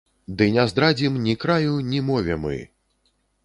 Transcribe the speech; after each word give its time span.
Ды 0.37 0.45
не 0.55 0.63
здрадзім 0.71 1.19
ні 1.27 1.35
краю, 1.45 1.77
ні 1.93 2.03
мове 2.11 2.41
мы. 2.47 2.59